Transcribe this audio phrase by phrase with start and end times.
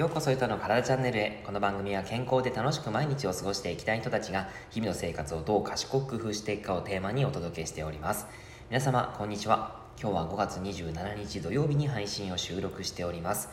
[0.00, 1.42] ようこそゆたの体チャンネルへ。
[1.44, 8.26] この番組は健康で楽しく毎日を過ごしていきたい人たちが日々の生活をどう賢く工夫していくかをテーマにお届けしております。
[8.70, 9.78] 皆様こんにちは。
[10.00, 13.50] 今日は5月27日土曜日に配信を収録しております。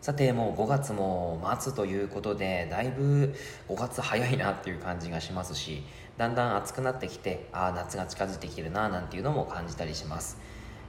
[0.00, 3.34] さてもう5月も末ということでだいぶ
[3.68, 5.82] 5月早いなっていう感じがしますし
[6.16, 10.38] だんだん暑くなってきてああ夏が近づいてきてるななんていうのも感じたりします。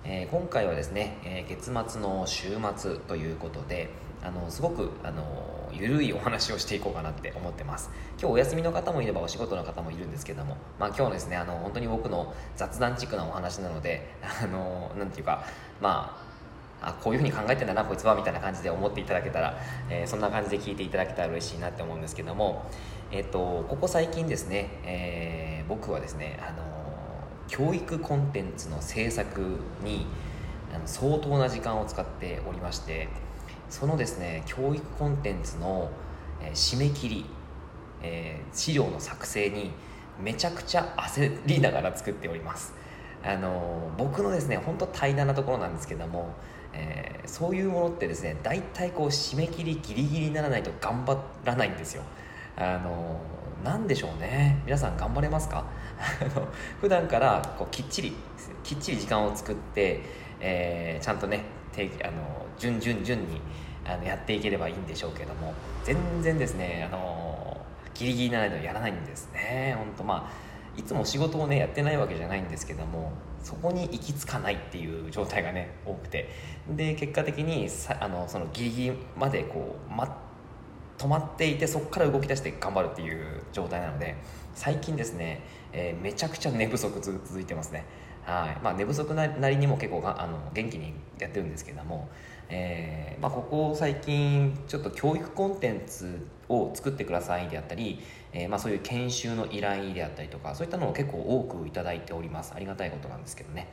[0.05, 3.89] えー、今回はですね、えー、月末の週末ということで
[4.23, 7.89] あのすごくあのゆるいお話をしていこうかなって思ってます。
[8.19, 15.43] 今日お休みの方もいればお仕事の方もいるんですけども、まあ、今日ですねあの本当に僕の雑談チックなお話なのであのなんていうか
[15.81, 19.57] まああこういうふうに考えてんだなこいつはみたいな感じで思っていただけたら、
[19.89, 22.69] えー、そんな感じで聞いていただけたら嬉しいなって思うんですけども、
[23.11, 26.63] えーと、ここ最近ですね、えー、僕はですね、あの
[27.47, 30.05] 教育コンテンツの制作に
[30.75, 33.07] あの相当な時間を使っておりまして
[33.69, 35.89] そのですね教育コンテンツの、
[36.41, 37.25] え、締め切り、
[38.01, 39.71] えー、資料の作成に
[40.21, 42.73] めちゃくちゃ焦りながら作っております。
[43.23, 46.33] あの僕のですね本当平らなところなんですけども
[46.75, 52.01] えー、そういうものってですね大体こう締め切りギリギリにならないと頑張らないんですよ。
[52.57, 53.21] あの
[53.63, 54.59] 何でしょうね。
[54.65, 55.65] 皆さん頑張れますか？
[56.81, 58.15] 普段からこうきっちり
[58.63, 60.01] きっちり時間を作って、
[60.39, 61.43] えー、ちゃんとね
[61.81, 63.41] あの順々順に
[63.85, 67.57] あのやっていければいいんでしょうけども全然ですねあの
[67.93, 69.75] ギリギリならないとやらないんですね。
[69.77, 73.11] 本当まあいつも仕事をねやってないわけじゃないんですけども
[73.43, 76.29] そこに行き着かないっていう状態がね多くて。
[76.69, 80.17] で結果的にさあのそのギリギリまでこう、ま、
[80.97, 84.15] 止まっていてそこから動き出して頑張るっていう状態なので
[84.55, 87.85] 最近ですね、えー、めちゃくちゃ寝不足続いてますね。
[88.25, 88.63] はい。
[88.63, 92.09] まあ、寝不足なりにも結構あの元気にやってるんですけども、
[92.49, 97.99] えーまあ、ここ最近ちょっと教育コンテンツを作ってくださいであったり、
[98.31, 102.53] えーまあ、そういう研修の依頼であったりとかそういったのを結構多くいただいております。
[102.55, 103.67] ありがたいことなんですけどね。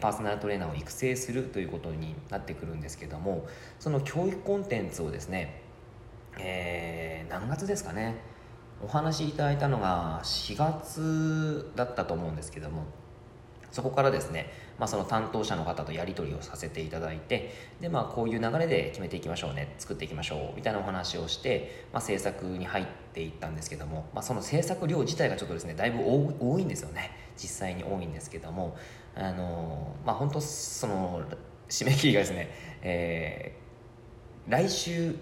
[0.00, 3.46] パーソナルトレーナーを育成するということになってくるんですけども
[3.80, 5.60] その教育コンテンツをですね
[6.38, 8.16] えー、何月ですかね。
[8.82, 12.84] お話しいただいたのが4月だったと思うんですけども
[13.74, 27.10] そこからですね、まあ、その担当者の方とやり取りをさせていただいてで、まあ、こういう流れで決めていきましょうね作っていきましょうみたいなお話をして、まあ、制作に入っていったんですけども、まあ、その制作量自体がちょっとですねだいぶ多いんですよね。
[27.36, 28.76] 実際に多いんですけども
[29.16, 31.24] あのまあ本当その
[31.68, 32.48] 締め切りがですね、
[32.82, 35.16] えー、来週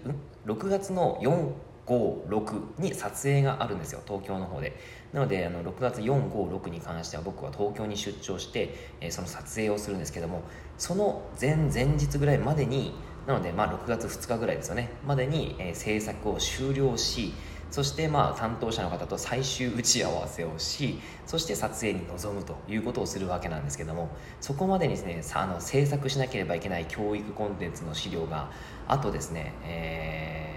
[0.45, 1.53] 6月の4
[1.85, 4.73] 56に撮影があるんですよ東京の方で。
[5.13, 10.41] なのであの6月456に関しては僕は東京に出張して、えー、その撮影をするんですけども
[10.77, 12.93] その前前日ぐらいまでに
[13.27, 14.89] なのでまあ6月2日ぐらいですよね。
[15.07, 17.33] までに、えー、制作を終了し
[17.71, 24.09] そしてまあ担当者の方と最終打ち合わせをしそして撮影に臨むということをするわけなんですけども
[24.41, 28.51] そこまでにですねあの制作しなければいけない教育コンテンツの資料が
[28.87, 30.53] あとですね、えー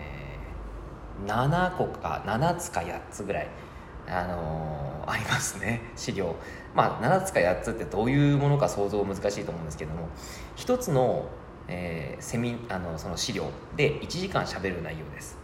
[1.25, 3.49] 7個か7つか8つぐらい、
[4.09, 5.83] あのー、ありますね。
[5.97, 6.37] 資料。
[6.75, 10.09] まあ7つか8つってどういうものか想像難しいと思うんですけども。
[10.57, 11.27] 1つの,、
[11.69, 13.45] えー、セミあのその資料。
[13.77, 15.37] で1時間しゃべる内容です。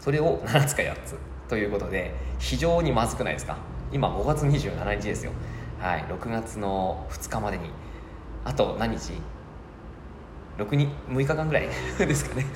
[0.00, 1.16] それを7つか8つ。
[1.48, 3.56] ということで非常にまずくないですか？
[3.92, 5.32] 今5月27日ですよ。
[5.80, 6.04] はい。
[6.08, 7.70] 6月の2日までに。
[8.44, 9.12] あと何日？
[10.58, 11.68] 6に6日間ぐらい
[11.98, 12.46] ですかね。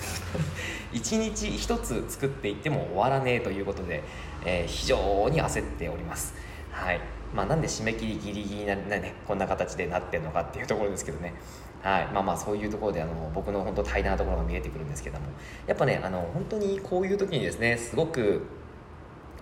[0.93, 4.03] 1日1つ作っていっても終わらねえということで、
[4.45, 6.35] えー、非常に焦っております。
[6.71, 7.01] はい。
[7.35, 11.35] まあ、なんで締め切りギリギリな、ね、こんな形でなってるのかっていうところですけどね。
[11.83, 12.07] はい。
[12.13, 15.27] まあまあそういうところであの僕の本当平らなところが見えてくるんですけども。
[15.67, 18.47] やっぱねあの本当にこういう時にですねすごく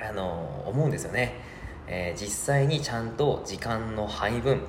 [0.00, 1.34] あの思うんですよね、
[1.86, 4.60] えー、実際にちゃんと時間の配分、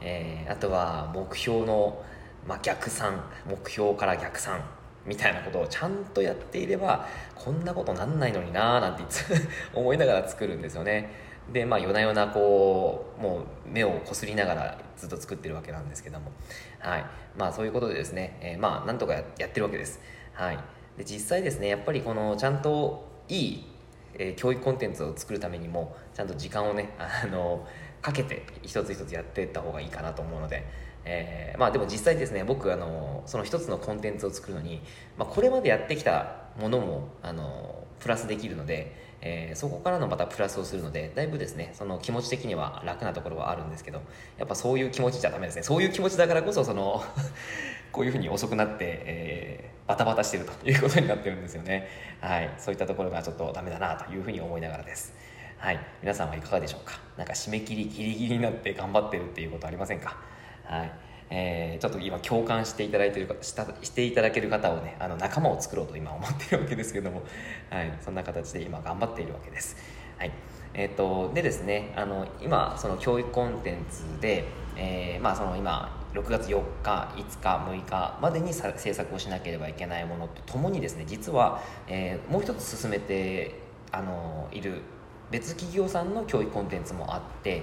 [0.00, 2.02] えー、あとは目標の
[2.46, 4.62] まあ、逆算目標から逆算
[5.06, 9.24] みたいなことをちゃんとやっていればこんなことなんないのになーなんていつ
[9.74, 11.10] 思いながら作るんですよね。
[11.52, 16.32] でまあ夜な夜なこうもう目をこすりながらずっと作ってるわけなんですけども。
[16.78, 17.04] はい。
[17.36, 20.00] まあそういうことでですね、えー、まあなんとかやってるわけです。
[20.32, 20.58] はい。
[20.96, 23.66] で実際ですねやっぱりこのちゃんといい、
[24.14, 27.66] えー、教育コンテンツを作るためにもちゃんと時間をねあの
[28.00, 30.83] かけて一つ一つやっていった方がいいかなと思うので。
[31.04, 34.80] えー、まあでも実際ですね僕あのその一つのコンテンツを作るのに、
[35.18, 44.02] まあ、これまでやってきたものもあのプラスできるので、えー、そこからのまたプラスをするのでだいぶですねその気持ち的には楽なところはあるんですけど
[44.38, 45.62] やっぱそういう気持ちじゃダメですね。
[45.62, 47.02] そういう気持ちだからこそその
[47.92, 51.88] こういうふうに遅くなって、えーバタバタしてるということになってるんですよね。
[52.20, 52.50] はい。
[52.58, 55.12] そういったところがちょっとダメだなというふうに思いながらです。
[55.58, 55.78] はい。
[56.00, 56.98] 皆さんはいかがでしょうか？
[57.18, 60.16] なんか締め切りギリギリになって頑張ってるっていうことありませんか？
[60.64, 60.92] はい。
[61.30, 67.22] えー、ちょっと今共感していただいてるしたしていただける方をねあの仲間を作ろうと今 思ってるわけですけども、
[67.70, 69.76] はい、そんな形で今頑張っているわけです。
[70.18, 70.30] はい。
[70.76, 74.44] えーと、でですねあの今その教育コンテンツで、
[74.76, 83.54] えー、まあ、その今6月4日5日6日までに制作をしなければいけないものとともにですね実は、えー、もう一つ進めて
[83.92, 84.82] あのいる
[85.30, 87.62] 別企業さんの教育コンテンツもあって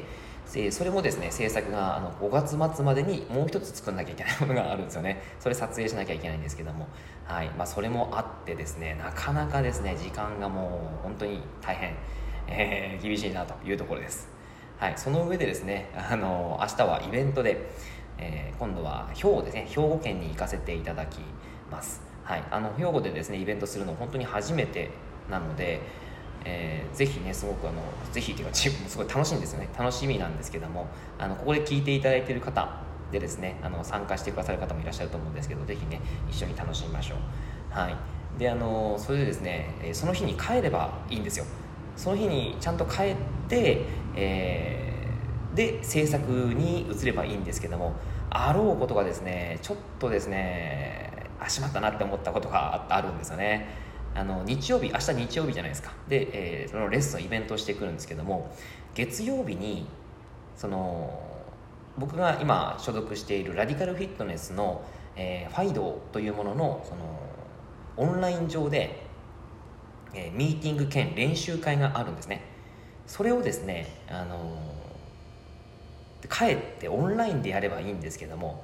[0.72, 5.22] それもですね制作があの5月末までにもう一つ作んなきゃいけないものがあるんですよね。
[5.40, 6.88] それ撮影しなきゃいけないんですけども、
[7.26, 7.50] はい。
[7.52, 11.96] まあ、それもあってですねなかなかですね時間がもう本当に大変、
[12.48, 14.28] えー、厳しいなというところです、
[14.78, 17.70] はい、その上でですねあの明日はイベントで、
[18.18, 21.20] えー、今度は兵庫ですね兵庫県に行かせていただき
[21.72, 22.02] ます。
[22.24, 24.90] はい、あの兵庫でですねイベントするの本当に初めて
[25.30, 25.82] なので、
[26.44, 29.70] えー、ぜひねすごくあのぜひっていうかチームもすごい楽しいんですよね。
[29.78, 37.78] 楽しみなんですけどもあのここで聞いていただいている方でですねあの参加してくださる方もいらっしゃると思うんですけどぜひね一緒に楽しみましょう。
[37.78, 37.96] はい。
[38.40, 41.46] であのそれでですねその日に帰ればいいんですよ。
[41.96, 43.16] その日にちゃんと帰っ
[43.48, 43.82] て、
[44.16, 47.94] えー、で制作に移ればいいんですけども
[48.30, 53.68] あろうことがですねちょっとですねあしまったなって思ったことがあるんですよね。
[54.14, 55.94] あの日曜日明日日曜日じゃないですか。
[56.08, 58.54] で、えー、そのレッスンイベントをしてくるんですけども
[58.94, 59.88] 月曜日に
[60.56, 61.22] その
[61.98, 64.84] 僕が今所属しているラディカルフィットネスの、
[65.16, 67.20] えー、ファイドというもののその
[67.98, 69.04] オンライン上で、
[70.14, 72.50] えー、ミーティング兼練習会があるんですね。
[73.08, 78.64] それをですね、あのー、帰ってオンラインでやればいいんですけども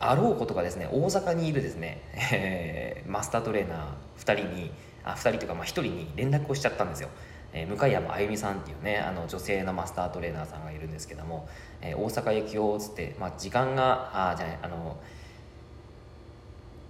[0.00, 2.00] あろうことがですね大阪にいるですね、
[2.32, 4.70] えー、マスタートレーナー2人に
[5.04, 7.10] あ2人というかまあ1人に連絡をしちゃったんですよ、
[7.52, 11.46] えー、向山あゆみさんっていうねあの女性のマスタートレーナーさんがいるんですけども、
[11.82, 14.96] えー、大阪行くよっつって、まあ、時間があじゃないあの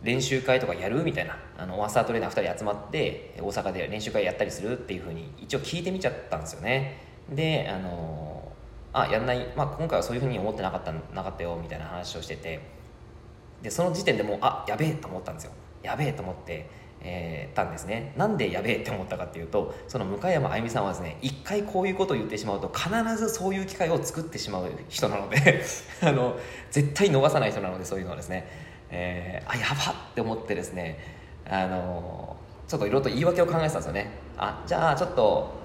[0.05, 7.03] 練習会とかやるみたいなあのマスタートレーナー2人集まって大阪で練習会やったりするっていうふうに一応聞いてみちゃったんですよね。
[7.29, 8.51] であの
[8.93, 12.61] あやんない、まあ、今回はそういうふうに思ってなかったなかったよみたいな話をしてて
[13.63, 15.53] でその時点でもうあやべえと思ったんですよ。
[15.83, 16.69] やべえと思って、
[17.01, 18.13] えー、たんですね。
[18.17, 25.63] なんでやべえって思ったかっていうとその向山あゆみさんはですね一回こういうことを言ってしまうと必ずそういう機会を作ってしまう人なので
[26.03, 26.39] あの
[26.71, 28.47] 絶対逃さない人なのでそういうのはですね、
[28.91, 30.99] えー、あやばって思ってですね
[31.49, 32.37] あの
[32.69, 34.11] ちょっといろいろと言い訳を考えてたんですよね。
[34.39, 35.61] あじゃあちょっと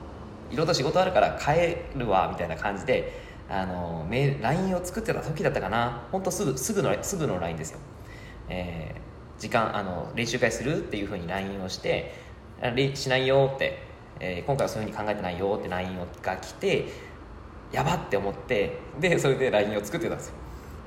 [0.51, 6.07] いろいろと仕事あるから帰るわみたいな感じであのメール LINE を作ってた時だったかな。
[6.11, 7.79] 本当すぐすぐのすぐの LINE ですよ、
[8.49, 12.15] えー、時間あの練習会するっていうふうに LINE をして
[12.95, 13.79] しないよって、
[14.19, 16.87] えー、今回はそういうふうに考えてないよって LINE が来て
[17.71, 20.35] やばって思ってでそれで LINE を作ってたんですよ。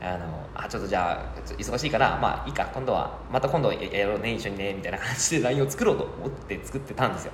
[0.00, 7.32] あのあちょっとじゃあ忙しいからまあいいか今度はまた今度やろうね一緒にねみたいな感じで LINE を作ろうと思って作ってたんですよ。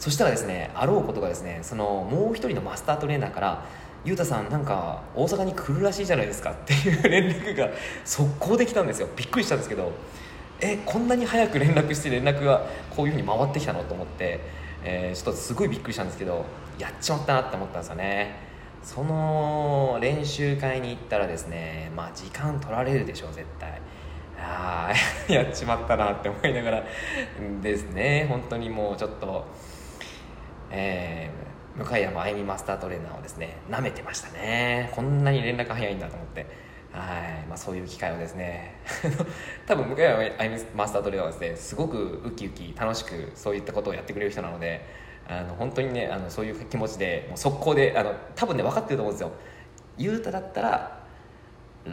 [0.00, 3.64] そしたらですねあろうことがですねそのもう一人のマスタートレーナーから
[4.04, 7.70] ゆうたさんなんか大阪に来るらしいじゃないですかっていう連絡が
[8.04, 9.08] 速攻できたんですよ。
[9.16, 9.92] びっくりしたんですけど
[10.60, 14.40] えこんなに早く連絡して連絡がこういうふうに回ってきたのと思って、
[14.84, 16.44] えー、ちょっとすごいびっくりしたんですけど
[16.78, 18.54] やっちまったなって思ったんですよね。
[18.82, 23.80] その練習会に行ったらですねまあ時間取られるでしょう絶対。
[24.38, 24.92] あ
[25.28, 26.84] あ やっちまったなって思いながら
[27.62, 28.26] ですね。
[28.28, 29.46] 本当にもうちょっと
[30.70, 34.90] えー向山あゆみマスタートレーナーをですね舐めてましたね。
[34.94, 36.46] こんなに連絡早いんだと思って。
[36.92, 37.00] は
[37.44, 38.76] い、まあ、そういう機会をですね。
[39.66, 44.86] 多分向山あゆみマスタートレーナーはですねすごくウキウキ楽しくそういったことをやってくれる人なので
[45.28, 49.32] あの本当にねあのそういう気持ちでもう速攻であの多分ね分かってると思うんですよ。
[49.98, 51.04] 雄太だったら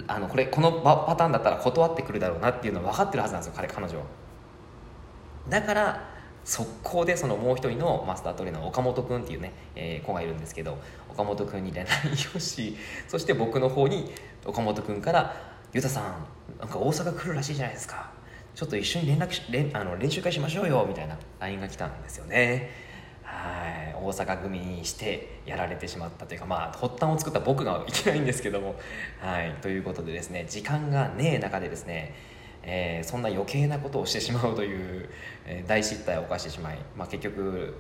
[0.08, 4.00] あのこれこのパターンだったら断ってくるだろうなっていうのは分かってるはずなんですよ彼彼女
[5.50, 6.10] だから
[6.44, 10.78] 速攻でそのもう一人のマスタートレーナー岡本君っていうね、えー、子がいるんですけど
[11.10, 12.76] 岡本君に連絡をし
[13.08, 14.12] そして僕の方に
[14.46, 15.36] 岡本君から
[15.74, 16.26] 「ゆたさん
[16.60, 18.10] なんか大阪来るらしいじゃないですか。
[18.54, 22.70] ちょっと一緒に連絡し連あの練習会しましょうよ」みたいな LINE が来たんですよね。
[23.24, 23.96] はい。
[24.04, 28.76] 大阪組にしてやられてしまったというかまあ発端を作った僕がいけないんですけども。
[29.20, 29.54] はい。
[29.62, 32.14] ということでですね時間がねえ中でですね
[32.64, 35.10] えー、そんな余計なことをしてしまうという、
[35.46, 37.76] えー、大失態を犯してしまい、まあ、結局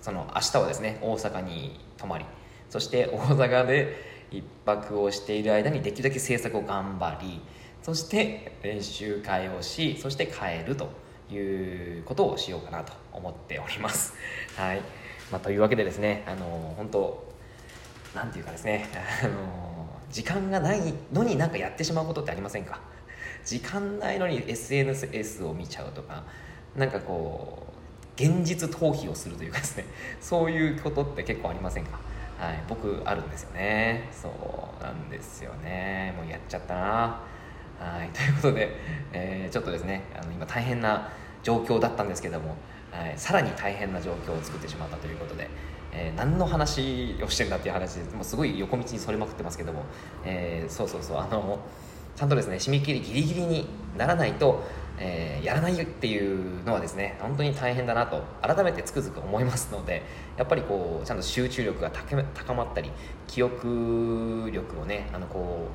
[0.00, 2.24] その明日はですね大阪に泊まり
[2.68, 7.40] そして大阪で1泊をしている間にできるだけ制作を頑張り
[7.82, 10.90] そして練習会をしそして帰ると
[11.30, 14.14] いうことをしようかなと思っております。
[14.56, 14.82] はい、
[15.30, 17.32] まあ、というわけでですねあの本当
[18.14, 18.88] なんていうかですね
[19.22, 19.32] あの
[20.10, 22.80] 時間がないのになんかやってしまうことってありませんか？
[23.44, 26.24] 時間ないのに SNS を見ちゃうとか
[26.76, 27.72] なんかこう
[28.14, 29.84] 現実逃避をするというかですね。
[30.20, 31.98] そういうことって結構ありませんか？
[32.38, 34.08] はい、僕あるんですよね。
[34.12, 34.28] そ
[34.80, 36.14] うなんですよね。
[36.16, 36.80] もうやっちゃったな。
[37.78, 38.10] はい。
[38.14, 38.76] ということで、
[39.12, 41.10] えー、ちょっとですねあの今大変な
[41.42, 42.56] 状況だったんですけども、
[42.90, 45.48] はい、さらに大変な状況を作ってしまったということで、
[45.92, 49.84] えー、何の話をしてんだっていう話でもうすごい横道にそれまくってますけども、
[50.24, 51.18] えー、そうそうそう。
[51.18, 51.58] あの
[52.16, 53.66] ちゃんとですね締め切りギリギリに
[53.96, 54.62] ならないと
[55.04, 60.02] えー、やらないっていうのはですね本当に大変だなと改めてつくづく思いますので
[60.36, 62.90] やっぱりこうちゃんと集中力が高まったり
[63.26, 65.68] 記憶力をねあのこ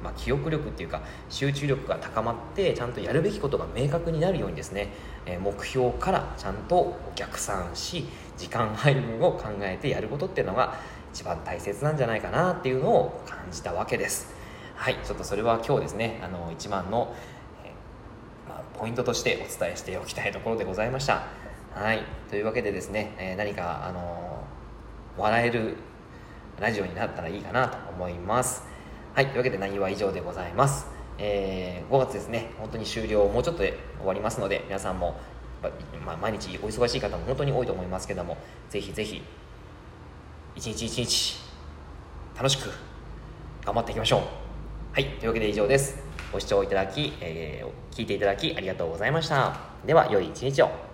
[0.00, 4.88] う、まあ、記憶力っていうか集中力が高まってちゃんとやるべきことが明確になるようにですね、
[5.26, 10.78] えー、目標からちゃんと逆算し時間配分を考えてやることっていうのが
[11.12, 14.37] 一番大切なんじゃないかなっていうのを感じたわけです。
[14.78, 17.12] はいちょっとそれは今日ですねあの一番の
[18.78, 21.24] ポイントとしてお伝えしておきたいところでございました。
[21.74, 24.44] はいというわけでですね、えー、何かあの、
[25.16, 25.76] 笑える
[26.60, 28.62] ラジオになったらいいかなと思います。
[29.14, 30.86] はいというわけで内容は以上でございます。
[31.18, 35.18] えー、5月ですね本当に終了もうちょっとで終わりますので皆さんも、
[36.06, 38.36] まあ、毎日お忙しい方も本当に多いと思いますけども
[38.70, 39.20] ぜひぜひ
[40.54, 41.40] 一日一日
[42.36, 42.70] 楽しく
[43.64, 44.47] 頑張っていきましょう。
[44.92, 49.58] はいというわけで以上ですご視聴いただき、えー、聞いていただきありがとうございました。
[49.86, 50.87] では、良い一日を。